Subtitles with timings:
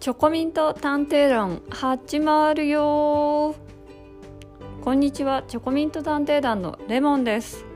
[0.00, 3.54] チョコミント探偵団始まるよ。
[4.80, 5.42] こんにちは。
[5.46, 7.66] チョコミント探偵団のレモンです。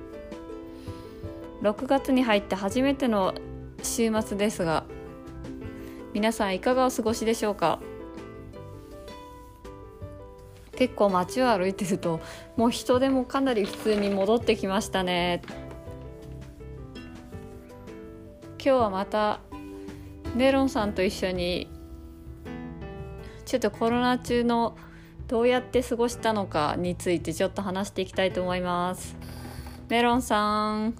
[1.60, 3.34] 6月に入って初めての
[3.82, 4.84] 週末ですが
[6.14, 7.78] 皆さんいかがお過ごしでしょうか？
[10.76, 12.20] 結構街を歩いてると
[12.56, 15.42] もう人でもかなり普通に戻ってきましたね。
[18.56, 19.40] 今日はまた
[20.34, 21.68] メロンさんと一緒に
[23.54, 24.76] ちょっとコロナ中の
[25.28, 29.14] どうやって過ごしたのかについてちょっと話していきたいと思います。
[29.88, 30.94] メロンさん。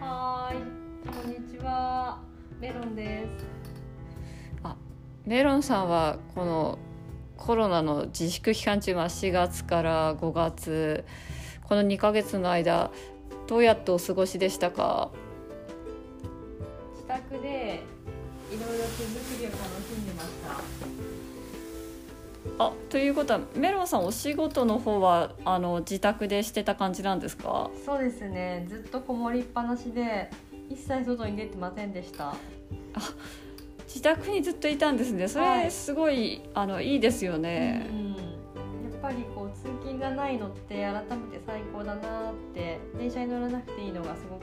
[0.00, 0.56] はい
[1.06, 2.18] こんにちは。
[2.58, 3.28] メロンです。
[4.62, 4.74] あ
[5.26, 6.78] メロンさんはこの
[7.36, 11.04] コロナの自粛期間中は4月から5月
[11.64, 12.90] この2ヶ月の間
[13.46, 15.10] どうやってお過ごしでしたか？
[16.94, 17.82] 自宅で
[18.50, 20.77] いろいろ手作りを楽しんでました
[22.58, 27.70] あということはメロンさんお仕事の方はあの自宅でしてた感じなんですか？
[27.86, 28.66] そうですね。
[28.68, 30.30] ずっとこもりっぱなしで
[30.68, 32.34] 一切外に出てませんでした。
[33.86, 35.28] 自宅にずっといたんですね。
[35.28, 44.42] それすごい、あのいいですよね、うん、やっぱりこう通勤がないのって改めて最高だなって電車に乗らなくていいのがすごく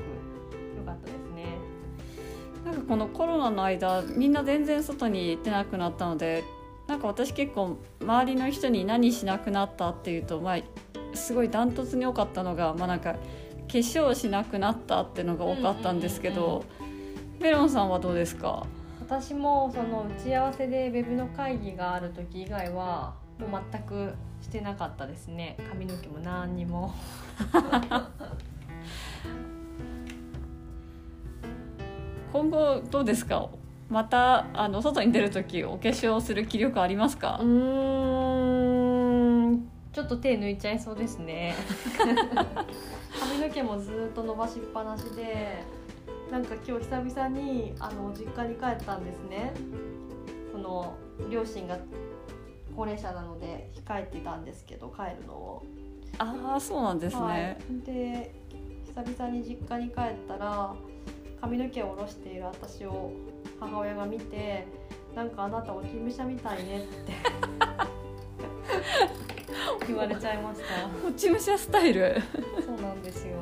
[0.77, 1.57] 良かったですね。
[2.65, 6.43] なんかこのコロナの間みんな全然外に出なくなったので
[6.87, 10.59] なんか私結構周りの人に何しなくなったっていうと、まあ、
[11.15, 13.19] すごいダントツに多かったのが、まあ、なんか化
[13.69, 16.63] 粧しなくなったっていうのが多かったんですけど、
[17.39, 18.65] メロンさんはどうですか？
[18.99, 25.57] 私もその打ち合わせでウェブの会議がある時以外はもう全くしてなかったですね。
[25.69, 26.93] 髪の毛も何にも。
[32.31, 33.49] 今後どうですか？
[33.89, 37.39] またあの外に出る時お化粧する気力ありますか？
[37.41, 37.47] うー
[39.51, 39.69] ん。
[39.93, 41.55] ちょっと手抜いちゃいそうですね。
[43.17, 45.63] 髪の毛もずっと伸ばしっぱなしで
[46.29, 49.53] なんか今日久々にあの実家に帰ったんですね。
[50.51, 50.95] その
[51.29, 51.77] 両親が
[52.75, 55.63] 高齢者なので控えてたんですけど帰るのを。
[56.17, 57.57] ああそうなんですね、はい。
[57.85, 58.35] で
[58.85, 60.75] 久々に実家に帰ったら
[61.39, 63.13] 髪の毛を下ろしている私を
[63.59, 64.67] 母親が見て
[65.15, 67.13] 「なんかあなた落ち武者みたいね」って。
[69.87, 71.07] 言われちゃいました。
[71.07, 72.21] 落ち武者スタイル。
[72.65, 73.37] そうなんですよ。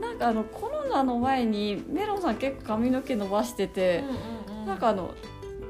[0.00, 4.04] なんかあのコロナの前にメロンさん結構髪の毛伸ばしてて、
[4.50, 5.14] うんうんうん、なんかあの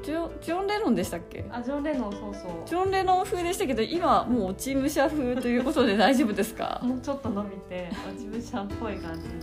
[0.03, 1.45] ジョジョン・レノンでしたっけ？
[1.51, 2.51] あジョン・レノンそうそう。
[2.65, 6.81] ジョン・レノン風でしたけど今もう落ち武者風ということで大丈夫ですか？
[6.83, 9.33] もうちょっと伸びて落ち武者っぽい感じに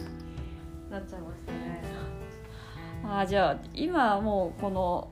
[0.90, 1.62] なっちゃいましたね
[3.04, 5.08] あじゃあ今もうこの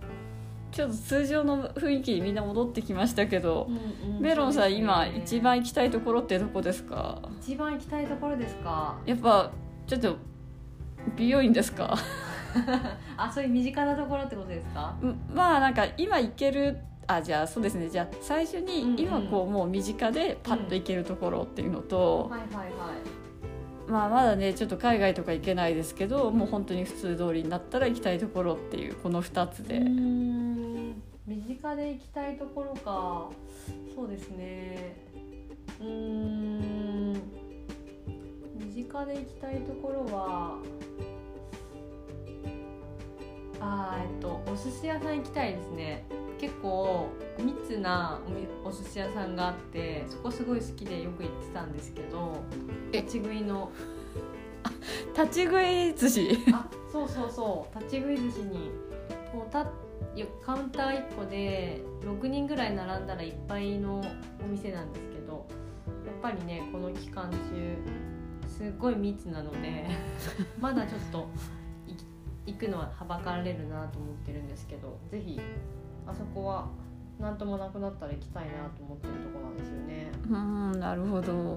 [0.70, 7.20] ちょっと通常の雰囲気にみんな戻ってきましたけど、うんうん、メロンさん、ね、今一番行きたいところってどこですか？
[7.40, 8.96] 一番行きたいところですか？
[9.04, 9.50] やっぱ
[9.86, 10.16] ちょっと
[11.16, 11.96] 美容院ですか？
[13.16, 14.94] あそういう身近なところってことですか？
[15.34, 16.78] まあなんか今行ける
[17.08, 17.88] あじゃあそうですね。
[17.88, 22.70] じゃあ最初に今こうもう身近でパッと行けるところっていうのと、はいはいはい
[23.90, 29.80] まあまだねちょっと海外とか行けないですけどもう本当に普通通りになったら行きたいところっていうこの2つで。
[31.26, 33.30] 身近で行きたいところか。
[33.94, 34.96] そうですね。
[35.80, 37.12] うん。
[38.58, 40.58] 身近で行きたいところは
[43.60, 46.04] あえっとお寿司屋さん行きたいですね。
[46.40, 47.08] 結構
[47.38, 48.18] 密な
[48.64, 52.42] お寿司屋さんがあってそこすごい好きでよく行ってたんですけど
[52.90, 53.70] 立ち食いの。
[55.16, 56.38] 立ち食い寿司？
[56.52, 57.78] あそうそうそう。
[57.78, 58.70] 立ち食い寿司に
[59.34, 59.66] もうた
[60.44, 64.02] カウンター1個で6人ぐらい並んだらいっぱいの
[64.42, 65.46] お店なんですけど
[66.06, 67.38] やっぱりねこの期間中
[68.48, 69.86] すっごい密なので
[70.60, 71.28] まだちょっと
[72.46, 75.40] 行くのははばかられるなと思ってるんですけど是非
[76.10, 76.66] あそこは
[77.18, 80.10] 何ともなくなったら行きたいなと思ってるとこなんですよね。
[80.28, 80.36] う
[80.76, 81.56] んなるほど。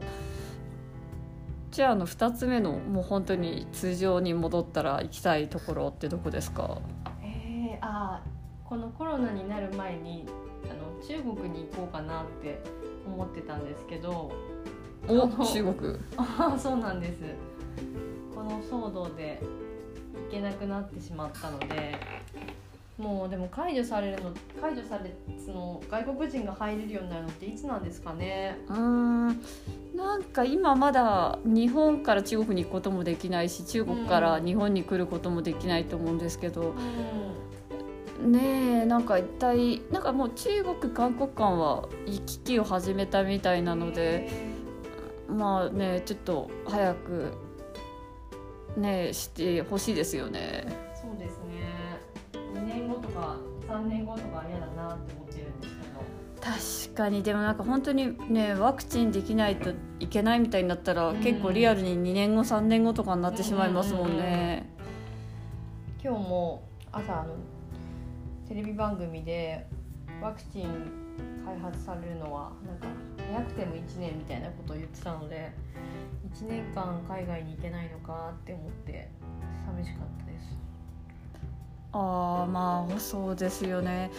[1.72, 6.78] じゃああの2つ目のもう本当に通常に戻ったら行きたいところってどこですか？
[7.24, 8.22] えー、あ
[8.66, 10.26] このコロナになる前に
[10.70, 12.62] あの中国に行こうかなって
[13.08, 14.32] 思ってたんですけど
[15.08, 15.98] お中国？
[16.18, 17.22] あ そうなんです。
[18.36, 19.42] この騒動で
[20.28, 21.96] 行けなくなってしまったので
[22.98, 24.32] もうでも解除されるの
[24.62, 25.12] 解除され
[25.44, 28.58] その外国人が入れるようになるのっていつなんですかね？
[28.70, 29.28] うん
[29.96, 36.76] なんか今まだ日本から中国に行くこともできないし中国から日本に来ることもできないと思うんですけど、
[38.24, 38.40] ね
[38.84, 44.30] えなんか一体なんかもう中国韓国間は行き来を始めたみたいなので
[45.28, 47.34] まあねちょっと早く
[48.78, 50.66] ねしてほしいですよね。
[50.68, 50.93] そうですね2年後とか
[53.84, 55.94] 3年後とか嫌だなって思ってるんですけど。
[56.86, 61.18] 確かにでもなんか本当にねワクチンできないといけないみたいになったら、うん。
[61.22, 64.70] 結構リアルに2年後3年後とかになってしまいますもんね。
[66.04, 67.36] 今日も朝あの
[68.48, 69.66] テレビ番組で
[70.22, 71.04] ワクチン
[71.46, 72.88] 開発されるのはなんか
[73.32, 75.52] 早くても1年みたいなことを言ってたので
[76.34, 79.10] 1年間海外に行けないのかって思って
[79.66, 80.58] 寂しかったです
[81.94, 84.12] ああまあそうですよね。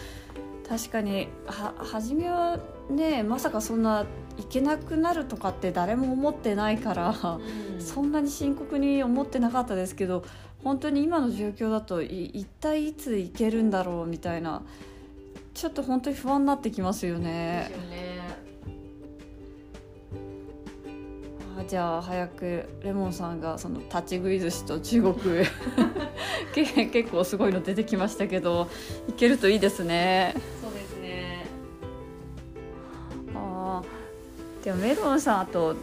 [0.67, 4.05] 確かには初めはねまさかそんな
[4.37, 7.39] 行けなくなるとかって誰も思ってないから、
[7.79, 10.23] そんなに深刻に思ってなかったですけど
[10.63, 14.63] 本当に今の状況だとい一体いつ行けるんだろうみたいな
[15.53, 17.69] ちょっと本当に不安になってきますよね。
[17.71, 18.15] よね。
[21.57, 25.43] あじゃあ早くレモンさんがその立ち食い寿司と中国へ。
[25.43, 25.49] け
[26.91, 28.69] 結構すごいの出てきましたけど
[29.07, 30.33] 行けるといいですね。
[30.61, 31.45] そうですね。
[33.35, 34.63] あー。
[34.65, 35.75] でもメロンさんあと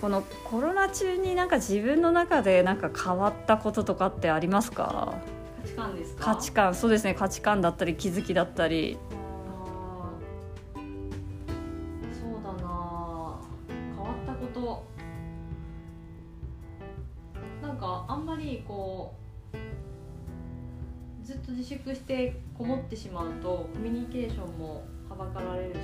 [0.00, 5.14] このコロナ中になんか自分の中でなんか変わったこととかってありますか？
[5.64, 6.24] 価値観ですか？
[6.24, 7.14] 価値観そうですね。
[7.14, 8.98] 価値観だったり気づきだったり
[21.74, 25.78] うずっと自粛してこもってしまうとコミュニケーションもはばかられるし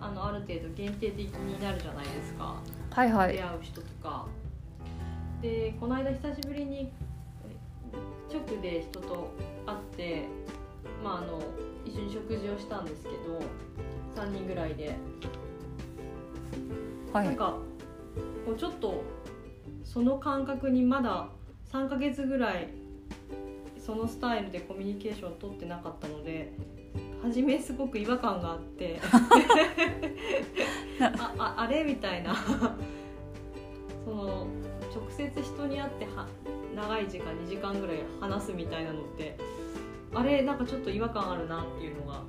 [0.00, 2.56] あのある程度限定的になるじゃないですか、
[2.90, 3.32] はいはい。
[3.34, 4.26] 出会う人とか。
[5.40, 6.90] でこの間久しぶりに
[8.32, 9.30] 直で人と
[9.66, 10.24] 会って
[11.02, 11.42] まああの
[11.84, 13.40] 一緒に食事をしたんですけど
[14.16, 14.96] 3人ぐらいで、
[17.12, 17.26] はい。
[17.26, 17.58] なんか
[18.46, 19.02] こうちょっと
[19.84, 21.28] その感覚にまだ
[21.72, 22.83] 3ヶ月ぐらい
[23.84, 26.52] そのスタイルでコミュニケーションを取ってなかったので
[27.22, 28.98] 初めすごく違和感があって
[31.00, 32.34] あああれみたいな
[34.04, 34.46] その
[34.94, 36.26] 直接人に会っては
[36.74, 39.36] 長い時間2時間ぐらい話すみたいなのって
[40.14, 42.22] あれなんかちょっと違和感あるなっていうのが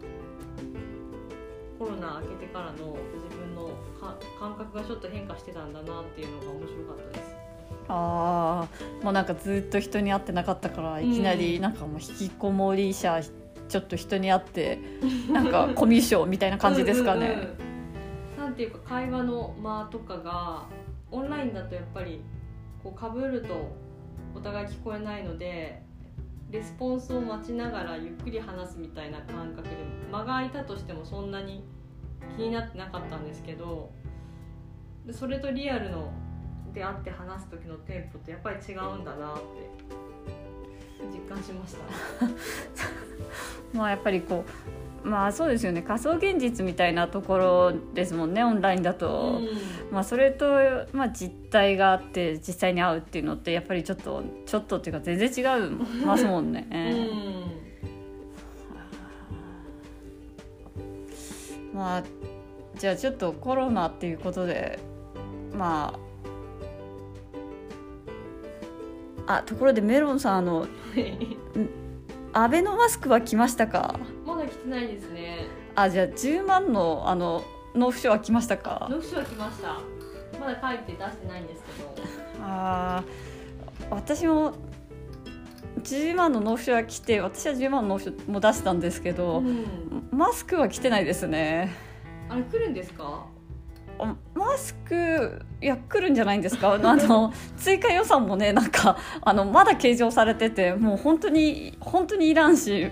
[1.80, 3.70] コロナ明けてからの自分の
[4.00, 7.35] か感覚がちょっと変化してたんだなっていうのが面白かったです。
[7.88, 8.68] あ
[9.02, 13.22] あもうなんかずっと人に会ってなかったからいきなりなんかもう引きこもり者
[13.68, 14.80] ちょっと人に会って
[15.32, 17.28] なんかコミュ障みたいな感じですかね。
[17.28, 17.76] うんうんうん
[18.46, 20.68] なんていうか会話の間とかが
[21.10, 22.22] オンラインだとやっぱり
[22.84, 23.72] こう被ると
[24.36, 25.82] お互い聞こえないので
[26.52, 29.76] レスポンスを待ちながらゆっくり話すみたいな感覚で
[30.12, 31.64] 間が空いたとしてもそんなに
[32.38, 33.92] 気になってなかったんですけど
[35.06, 36.12] でそれとリアルの
[36.76, 39.42] で会って話す時のテンポってやっぱり違うんだなって
[41.12, 41.80] 実感しました。
[43.74, 44.44] まあやっぱりこ
[45.04, 49.40] うまあそうですよね仮想現実みたいなところですもんねオンラインだと。
[49.92, 50.46] まあ、それと、
[50.92, 55.70] まあ、実態があって実際に会うっていうのってやっぱりちょっとちょっとっていうか全然違い
[56.06, 56.68] ますもんね。
[61.74, 62.04] まあ
[62.78, 64.80] じゃあちょっとコロナっていうことで
[65.54, 66.05] まあ
[69.28, 70.66] あところでメロンさんあのう
[71.60, 71.70] ん
[72.34, 73.98] アベノマスクは来ましたか？
[74.26, 75.48] まだ来てないですね。
[75.76, 78.88] あじゃあ10万のあの納付書は来ましたか？
[78.90, 79.80] 納付書は来ました。
[80.40, 81.96] まだ書いて出してないんですけど。
[82.42, 84.54] あー私も
[85.84, 89.66] 10万の納付書は来て私は10万の納付書も出したんですけど、うん
[90.12, 91.74] マスクは来てないですね
[92.30, 93.26] あれ来るんですか？
[94.00, 96.74] あマスクいや来るんじゃないんですか？
[96.76, 102.92] あの追加予算もねなんかあのまだ計上されててもう本当に本当にいらんし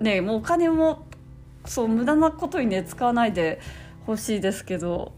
[0.00, 1.04] ねもうお金も
[1.66, 3.60] そう無駄なことにね使わないで
[4.06, 5.12] ほしいですけど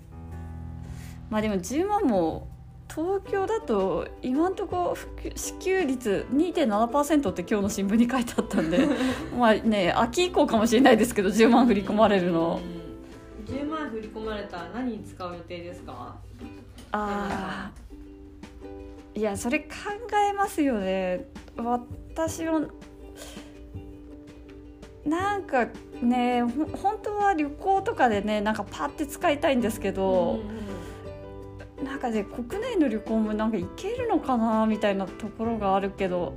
[1.31, 2.49] まあでも10万も
[2.93, 8.81] 東京だと今のところ支給率2.7%って今日の新聞に書いてあったんで
[9.39, 12.61] まあね秋以降かもしれないですけど10万振り込まれるの。
[13.49, 13.55] うん。
[13.55, 16.17] 10万振り込まれたら何に使う予定ですか？
[16.93, 19.67] あーいやそれ考
[20.31, 22.63] えますよね私も
[25.05, 25.69] なんか
[26.01, 30.41] ねほ本当は旅行とかでねなんかパッて使いたいんですけど、
[31.85, 36.35] なんかね国内の旅行もなんか行けるのかなみたいなところがあるけど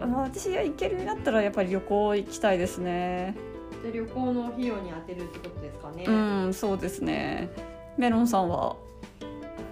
[0.00, 0.10] うん。
[0.10, 3.36] まあ私が行けるようになったらやっぱり旅行行きたいですね
[3.82, 6.12] じゃあ旅行の費用に充てるってことですかね、う
[6.48, 7.50] んそうですね。
[7.98, 8.76] メロンさんは？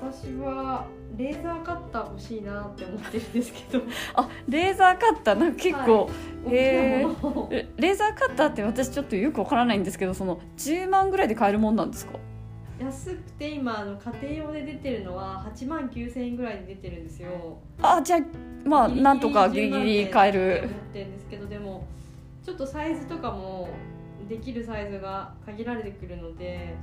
[0.02, 0.87] 私は
[1.17, 3.85] レーザーカッター欲しいなって思ってるんですけど。
[4.14, 5.38] あレーザーカッター？
[5.38, 6.11] なんか結構、
[6.49, 7.09] へー。
[7.09, 7.49] 大きなものを。
[7.52, 12.19] えレーザーカッターって私ちょっとよくわからないんですけどその10万ぐらいで買えるもんなんですか？
[12.81, 17.59] 安くて今あの家庭用で出てるのは8万9000円ぐらいで出てるんですよ。
[17.83, 18.21] あじゃあ
[18.64, 21.87] まあなんとかギリギリ買え10万るでって思ってるんですけどでも
[22.45, 23.69] ちょっとサイズとかも
[24.31, 26.75] できるサイズが限られてくるので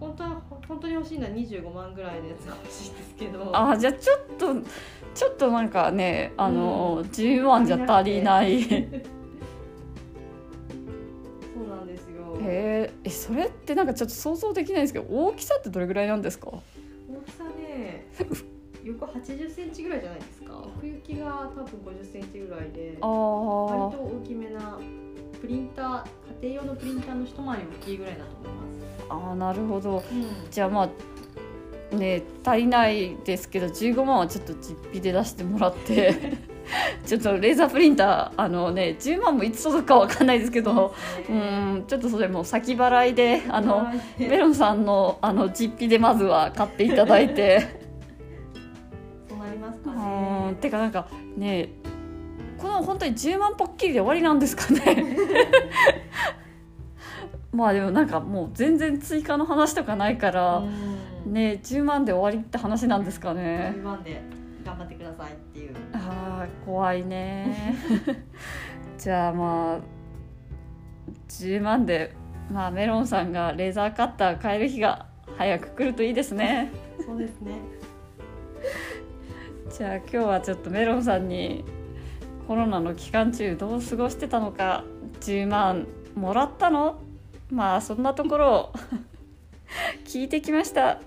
[0.00, 3.50] 本当は本当に欲しいのは25万ぐらいのやつが欲しいんですけど。
[3.54, 4.54] あじゃあちょっと
[5.14, 8.62] ちょっとなんかねあの、10万じゃ足りない。
[8.62, 9.02] へ
[11.54, 12.38] そうなんですよ。
[12.42, 16.48] ええそれってなんかちょっと想像できないんですけど大きさってどれぐらいなんですか？
[16.50, 16.60] 大
[17.26, 18.06] きさね
[18.82, 20.58] 横80センチぐらいじゃないですか。
[20.76, 24.78] 奥行きが多分50センチぐらいであ割ーと大きめな
[25.40, 26.02] プリンター
[26.42, 28.60] 家庭用のプリンターの一回り大きいぐらいだと思いま
[28.98, 29.04] す。
[29.08, 30.02] あーなるほど。
[30.10, 30.26] うん。
[30.50, 30.88] じゃあま
[31.92, 36.14] あね足りないですけど15万はちょっと実費で出してもらって
[37.04, 40.94] ちょっとレーザープリンターあのね10万もいつ届くかわかんないですけど
[41.28, 41.74] うね。
[41.78, 44.22] んちょっとそれも先払いであのはい。
[44.28, 47.80] メロンさんのあの実費でまずは買っていただいて。
[49.28, 51.70] そうなりますかうんねてかなんかね
[52.60, 55.16] この本当に10万ポッキリで終わりなんですかね。
[57.52, 61.32] まあでもなんかもう全然追加の話とかないから、うん。
[61.32, 63.72] ね10万で終わりって話なんですかね。
[63.76, 64.22] 10万で
[64.64, 65.74] 頑張ってくださいっていう。
[65.94, 67.76] あー怖いね。
[68.98, 70.00] じゃあまあ
[71.28, 72.14] 10万で、
[72.52, 75.06] まあ、メロンさんがレーザーカッター買える日が
[75.38, 76.70] 早く来るといいですね。
[77.04, 77.52] そうですね。
[79.70, 81.64] じゃあ今日はちょっとメロンさんに
[82.50, 84.82] コロナの期間中どう過ごしてたのか
[85.20, 87.00] 10万もらったの？
[87.48, 88.72] まあそんなところを
[90.04, 90.98] 聞いてきました。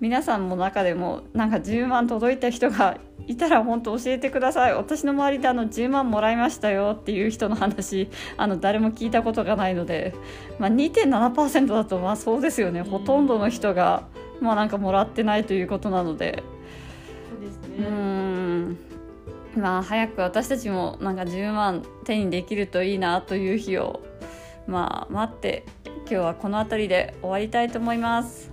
[0.00, 2.96] 皆さんも中でもなんか10万届いた人が
[3.26, 4.74] いたら本当教えてください。
[4.74, 8.08] 私の周りであの10万もらいましたよっていう人の話
[8.38, 10.14] あの誰も聞いたことがないので、
[10.58, 12.80] まあ、2.7%だとまあそうですよね。
[12.80, 14.04] ほとんどの人が
[14.40, 16.42] まあなんかもらってないということなので。
[17.28, 17.86] そうですね。
[17.90, 18.91] ん
[19.56, 24.02] まあ早く私たちもなんか10万手にできるといいなという日を
[24.66, 25.64] まあ待って
[26.00, 28.50] 今日はこの辺りで終わりたいと思います。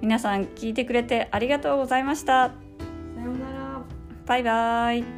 [0.00, 2.48] 皆さん聞いてくれてありがとうございました。
[2.48, 3.82] さようなら。
[4.26, 5.17] バイバイ